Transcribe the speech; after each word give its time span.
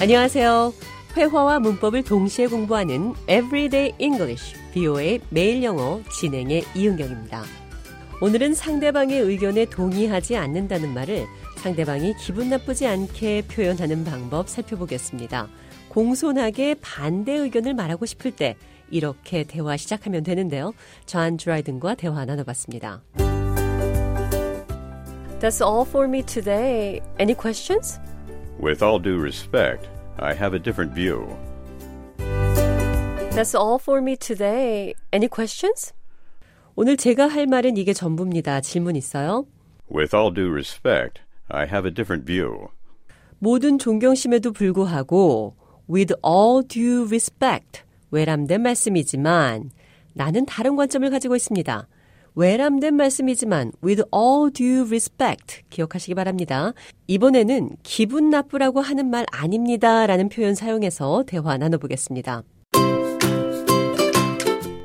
안녕하세요. 0.00 0.72
회화와 1.14 1.58
문법을 1.60 2.04
동시에 2.04 2.46
공부하는 2.46 3.12
Everyday 3.28 3.92
English, 3.98 4.56
BO의 4.72 5.20
매일 5.28 5.62
영어 5.62 6.00
진행의 6.10 6.64
이은경입니다. 6.74 7.42
오늘은 8.22 8.54
상대방의 8.54 9.20
의견에 9.20 9.66
동의하지 9.66 10.38
않는다는 10.38 10.94
말을 10.94 11.26
상대방이 11.56 12.14
기분 12.14 12.48
나쁘지 12.48 12.86
않게 12.86 13.42
표현하는 13.48 14.04
방법 14.04 14.48
살펴보겠습니다. 14.48 15.48
공손하게 15.90 16.76
반대 16.80 17.34
의견을 17.34 17.74
말하고 17.74 18.06
싶을 18.06 18.30
때 18.30 18.56
이렇게 18.90 19.44
대화 19.44 19.76
시작하면 19.76 20.22
되는데요. 20.22 20.72
저한 21.04 21.36
드라이든과 21.36 21.96
대화 21.96 22.24
나눠봤습니다. 22.24 23.02
That's 25.40 25.60
all 25.62 25.86
for 25.86 26.08
me 26.08 26.22
today. 26.22 27.02
Any 27.18 27.34
questions? 27.34 28.00
With 28.60 28.82
all 28.82 28.98
due 28.98 29.18
respect, 29.18 29.88
I 30.18 30.34
have 30.34 30.52
a 30.52 30.58
different 30.58 30.92
view. 30.92 31.26
That's 33.32 33.54
all 33.54 33.78
for 33.78 34.02
me 34.02 34.16
today. 34.16 34.92
Any 35.14 35.28
questions? 35.28 35.94
오늘 36.76 36.98
제가 36.98 37.26
할 37.26 37.46
말은 37.46 37.78
이게 37.78 37.94
전부입니다. 37.94 38.60
질문 38.60 38.96
있어요? 38.96 39.46
With 39.90 40.14
all 40.14 40.30
due 40.30 40.52
respect, 40.52 41.22
I 41.48 41.66
have 41.66 41.88
a 41.88 41.94
different 41.94 42.26
view. 42.26 42.68
모든 43.38 43.78
존경심에도 43.78 44.52
불구하고 44.52 45.56
with 45.88 46.12
all 46.22 46.62
due 46.68 47.06
respect 47.06 47.82
외람된 48.10 48.60
말씀이지만 48.60 49.70
나는 50.12 50.44
다른 50.44 50.76
관점을 50.76 51.08
가지고 51.08 51.34
있습니다. 51.34 51.88
외람된 52.34 52.94
말씀이지만 52.94 53.72
with 53.84 54.02
all 54.14 54.50
due 54.52 54.82
respect 54.82 55.62
기억하시기 55.70 56.14
바랍니다. 56.14 56.72
이번에는 57.06 57.70
기분 57.82 58.30
나쁘라고 58.30 58.80
하는 58.80 59.10
말 59.10 59.26
아닙니다 59.32 60.06
라는 60.06 60.28
표현 60.28 60.54
사용해서 60.54 61.24
대화 61.26 61.56
나눠보겠습니다. 61.56 62.42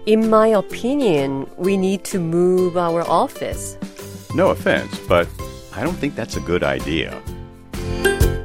In 0.07 0.25
my 0.25 0.53
opinion, 0.53 1.47
we 1.57 1.73
need 1.73 2.03
to 2.03 2.19
move 2.19 2.77
our 2.77 3.03
office. 3.09 3.77
No 4.35 4.51
offense, 4.51 4.99
but 5.07 5.27
I 5.73 5.83
don't 5.83 5.97
think 5.97 6.15
that's 6.15 6.37
a 6.37 6.45
good 6.45 6.63
idea. 6.63 7.11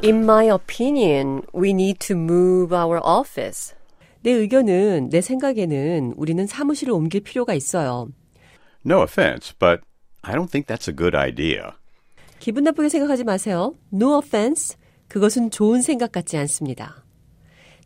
In 0.03 0.25
my 0.25 0.45
opinion, 0.51 1.43
we 1.53 1.71
need 1.71 1.99
to 2.07 2.17
move 2.17 2.75
our 2.75 2.99
office. 3.05 3.75
내 4.23 4.31
의견은, 4.31 5.11
내 5.11 5.21
생각에는 5.21 6.15
우리는 6.17 6.47
사무실을 6.47 6.95
옮길 6.95 7.21
필요가 7.21 7.53
있어요. 7.53 8.09
No 8.85 9.03
offense, 9.03 9.53
but 9.59 9.81
I 10.23 10.35
don't 10.35 10.51
think 10.51 10.67
that's 10.67 10.89
a 10.89 10.97
good 10.97 11.17
idea. 11.17 11.73
기분 12.39 12.65
나쁘게 12.65 12.89
생각하지 12.89 13.25
마세요. 13.25 13.75
No 13.93 14.19
offense. 14.19 14.77
그것은 15.09 15.51
좋은 15.51 15.83
생각 15.83 16.13
같지 16.13 16.37
않습니다. 16.39 17.05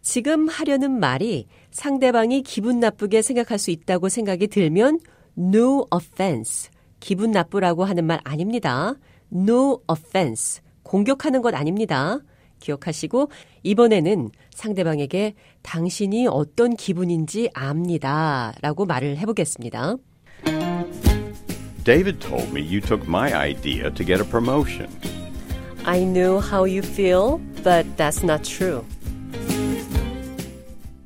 지금 0.02 0.48
하려는 0.48 1.00
말이 1.00 1.48
상대방이 1.70 2.42
기분 2.42 2.78
나쁘게 2.78 3.22
생각할 3.22 3.58
수 3.58 3.70
있다고 3.70 4.08
생각이 4.08 4.46
들면 4.48 5.00
no 5.38 5.86
offense. 5.92 6.70
기분 7.00 7.32
나쁘라고 7.32 7.84
하는 7.84 8.04
말 8.04 8.20
아닙니다. 8.22 8.94
no 9.32 9.80
offense. 9.90 10.62
공격하는 10.82 11.42
것 11.42 11.54
아닙니다. 11.54 12.18
기억하시고 12.60 13.30
이번에는 13.62 14.30
상대방에게 14.54 15.34
당신이 15.62 16.28
어떤 16.28 16.76
기분인지 16.76 17.50
압니다. 17.52 18.52
라고 18.60 18.86
말을 18.86 19.16
해보겠습니다. 19.18 19.96
David 21.84 22.18
told 22.18 22.50
me 22.50 22.62
you 22.62 22.80
took 22.80 23.06
my 23.06 23.34
idea 23.34 23.90
to 23.90 24.04
get 24.04 24.18
a 24.18 24.24
promotion. 24.24 24.88
I 25.84 26.02
know 26.02 26.40
how 26.40 26.64
you 26.64 26.80
feel, 26.80 27.42
but 27.62 27.84
that's 27.98 28.24
not 28.24 28.42
true. 28.42 28.86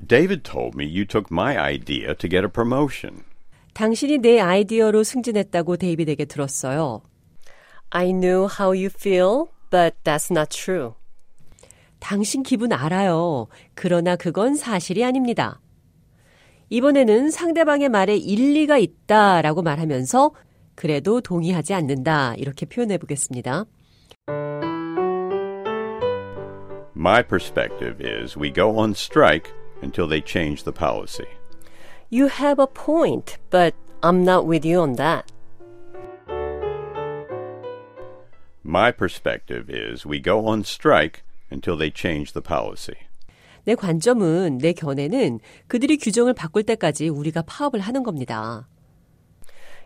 David 0.06 0.44
told 0.44 0.76
me 0.76 0.86
you 0.86 1.04
took 1.04 1.32
my 1.32 1.58
idea 1.58 2.14
to 2.14 2.28
get 2.28 2.44
a 2.44 2.48
promotion. 2.48 3.25
당신이 3.75 4.19
내 4.19 4.38
아이디어로 4.38 5.02
승진했다고 5.02 5.78
데이비드에게 5.78 6.26
들었어요. 6.26 7.02
I 7.91 8.12
know 8.12 8.48
how 8.48 8.70
you 8.70 8.86
feel, 8.86 9.47
but 9.70 9.97
that's 10.04 10.31
not 10.31 10.50
true. 10.56 10.92
당신 11.98 12.44
기분 12.44 12.72
알아요. 12.72 13.48
그러나 13.75 14.14
그건 14.14 14.54
사실이 14.54 15.04
아닙니다. 15.04 15.60
이번에는 16.70 17.31
상대방의 17.31 17.88
말에 17.88 18.16
일리가 18.16 18.78
있다라고 18.78 19.62
말하면서 19.62 20.31
그래도 20.78 21.20
동의하지 21.20 21.74
않는다. 21.74 22.36
이렇게 22.36 22.64
표현해 22.64 22.98
보겠습니다. 22.98 23.64
My 26.96 27.20
perspective 27.26 27.98
is 28.00 28.38
we 28.38 28.52
go 28.52 28.78
on 28.78 28.92
strike 28.92 29.50
until 29.82 30.08
they 30.08 30.22
change 30.24 30.62
the 30.62 30.72
policy. 30.72 31.26
You 32.12 32.28
have 32.28 32.62
a 32.62 32.68
point, 32.68 33.38
but 33.50 33.74
I'm 34.02 34.22
not 34.22 34.46
with 34.46 34.64
you 34.64 34.80
on 34.80 34.94
that. 34.94 35.26
My 38.64 38.92
perspective 38.92 39.68
is 39.68 40.06
we 40.06 40.22
go 40.22 40.46
on 40.46 40.60
strike 40.60 41.24
until 41.50 41.76
they 41.76 41.90
change 41.92 42.34
the 42.34 42.42
policy. 42.42 42.94
내 43.64 43.74
관점은, 43.74 44.58
내 44.58 44.72
견해는 44.72 45.40
그들이 45.66 45.96
규정을 45.96 46.34
바꿀 46.34 46.62
때까지 46.62 47.08
우리가 47.08 47.42
파업을 47.42 47.80
하는 47.80 48.04
겁니다. 48.04 48.68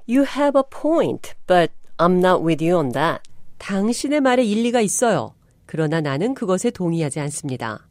You 0.08 0.24
have 0.24 0.58
a 0.58 0.62
point, 0.62 1.34
but 1.46 1.72
I'm 1.98 2.18
not 2.18 2.44
with 2.44 2.64
you 2.64 2.76
on 2.76 2.92
that. 2.92 3.22
당신의 3.58 4.20
말에 4.20 4.44
일리가 4.44 4.80
있어요. 4.80 5.34
그러나 5.66 6.00
나는 6.00 6.34
그것에 6.34 6.70
동의하지 6.70 7.20
않습니다. 7.20 7.86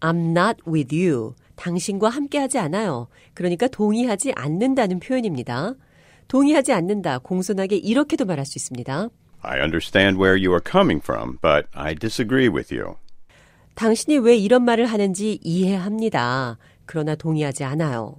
I'm 0.00 0.36
not 0.36 0.62
with 0.66 0.94
you. 0.94 1.34
당신과 1.56 2.08
함께하지 2.08 2.58
않아요. 2.58 3.08
그러니까 3.34 3.68
동의하지 3.68 4.32
않는다는 4.34 5.00
표현입니다. 5.00 5.74
동의하지 6.28 6.72
않는다. 6.72 7.18
공손하게 7.18 7.76
이렇게도 7.76 8.24
말할 8.24 8.46
수 8.46 8.58
있습니다. 8.58 9.08
I 9.42 9.60
understand 9.60 10.18
where 10.20 10.38
you 10.38 10.52
are 10.52 10.62
coming 10.64 11.02
from, 11.02 11.38
but 11.42 11.68
I 11.72 11.94
disagree 11.94 12.48
with 12.48 12.74
you. 12.74 12.94
당신이 13.74 14.18
왜 14.18 14.36
이런 14.36 14.64
말을 14.64 14.86
하는지 14.86 15.40
이해합니다. 15.42 16.58
그러나 16.86 17.14
동의하지 17.14 17.64
않아요. 17.64 18.16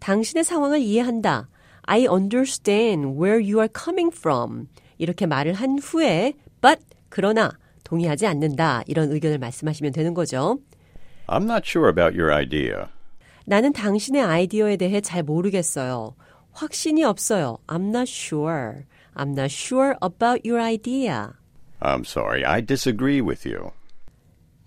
당신의 0.00 0.44
상황을 0.44 0.80
이해한다. 0.80 1.48
I 1.83 2.07
understand 2.07 3.19
where 3.19 3.39
you 3.39 3.59
are 3.59 3.69
coming 3.69 4.15
from. 4.15 4.67
이렇게 4.97 5.25
말을 5.25 5.53
한 5.53 5.79
후에 5.79 6.33
but 6.61 6.79
그러나 7.09 7.51
동의하지 7.83 8.27
않는다. 8.27 8.83
이런 8.85 9.11
의견을 9.11 9.39
말씀하시면 9.39 9.93
되는 9.93 10.13
거죠. 10.13 10.59
I'm 11.27 11.43
not 11.43 11.63
sure 11.65 11.89
about 11.89 12.19
your 12.19 12.33
idea. 12.33 12.85
나는 13.45 13.73
당신의 13.73 14.21
아이디어에 14.21 14.77
대해 14.77 15.01
잘 15.01 15.23
모르겠어요. 15.23 16.15
확신이 16.51 17.03
없어요. 17.03 17.57
I'm 17.67 17.89
not 17.89 18.09
sure. 18.09 18.83
I'm 19.15 19.31
not 19.31 19.51
sure 19.51 19.95
about 20.03 20.47
your 20.47 20.61
idea. 20.61 21.33
I'm 21.81 22.01
sorry, 22.01 22.43
I 22.45 22.61
disagree 22.61 23.21
with 23.21 23.47
you. 23.47 23.71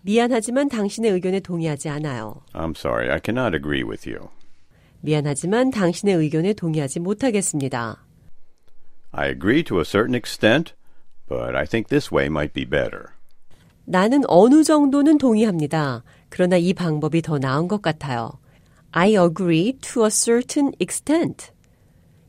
미안하지만 0.02 0.68
당신의 0.68 1.12
의견에 1.12 1.40
동의하지 1.40 1.88
않아요. 1.90 2.42
I'm 2.54 2.76
sorry, 2.76 3.08
I 3.10 3.20
cannot 3.24 3.54
agree 3.54 3.84
with 3.84 4.08
you. 4.08 4.30
미안하지만 5.01 5.71
당신의 5.71 6.15
의견에 6.15 6.53
동의하지 6.53 6.99
못하겠습니다. 6.99 8.03
I 9.11 9.29
agree 9.29 9.63
to 9.63 9.77
a 9.79 9.83
certain 9.85 10.15
extent, 10.15 10.73
but 11.27 11.55
I 11.55 11.65
think 11.65 11.89
this 11.89 12.13
way 12.13 12.27
might 12.27 12.53
be 12.53 12.65
better. 12.65 13.05
나는 13.85 14.23
어느 14.27 14.63
정도는 14.63 15.17
동의합니다. 15.17 16.03
그러나 16.29 16.57
이 16.57 16.73
방법이 16.73 17.21
더 17.21 17.39
나은 17.39 17.67
것 17.67 17.81
같아요. 17.81 18.31
I 18.91 19.11
agree 19.11 19.73
to 19.79 20.03
a 20.03 20.09
certain 20.09 20.73
extent. 20.79 21.51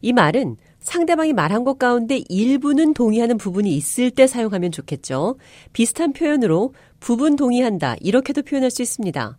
이 0.01 0.13
말은 0.13 0.57
상대방이 0.79 1.33
말한 1.33 1.65
것 1.65 1.79
가운데 1.79 2.23
일부는 2.29 2.95
동의하는 2.95 3.37
부분이 3.37 3.75
있을 3.77 4.11
때 4.11 4.27
사용하면 4.27 4.71
좋겠죠. 4.71 5.37
비슷한 5.73 6.13
표현으로 6.13 6.75
부분 7.01 7.37
동의한다. 7.37 7.97
이렇게도 8.01 8.43
표현할 8.43 8.71
수 8.71 8.83
있습니다. 8.83 9.37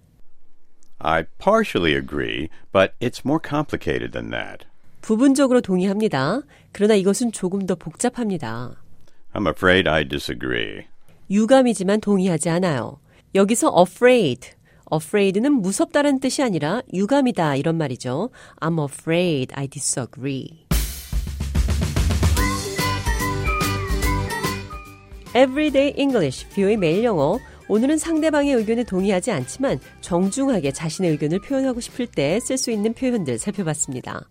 I 1.01 1.25
partially 1.37 1.95
agree, 1.95 2.49
but 2.71 2.93
it's 2.99 3.23
more 3.25 3.39
complicated 3.39 4.11
than 4.11 4.31
that. 4.31 4.65
부분적으로 5.01 5.61
동의합니다. 5.61 6.41
그러나 6.71 6.95
이것은 6.95 7.31
조금 7.31 7.65
더 7.65 7.75
복잡합니다. 7.75 8.75
I'm 9.33 9.47
afraid 9.47 9.87
I 9.87 10.07
disagree. 10.07 10.85
유감이지만 11.29 12.01
동의하지 12.01 12.49
않아요. 12.49 12.99
여기서 13.35 13.73
afraid, 13.79 14.51
afraid는 14.91 15.53
무섭다는 15.53 16.19
뜻이 16.19 16.43
아니라 16.43 16.81
유감이다 16.91 17.55
이런 17.55 17.77
말이죠. 17.77 18.31
I'm 18.59 18.83
afraid 18.83 19.53
I 19.55 19.67
disagree. 19.67 20.65
Everyday 25.35 25.93
English, 25.95 26.47
뷰의 26.49 26.75
매일 26.77 27.03
영어. 27.03 27.39
오늘은 27.69 27.99
상대방의 27.99 28.55
의견에 28.55 28.83
동의하지 28.83 29.31
않지만 29.31 29.79
정중하게 30.01 30.71
자신의 30.71 31.11
의견을 31.11 31.39
표현하고 31.39 31.79
싶을 31.79 32.07
때 32.07 32.39
쓸 32.39 32.57
수 32.57 32.71
있는 32.71 32.93
표현들 32.93 33.37
살펴봤습니다. 33.37 34.27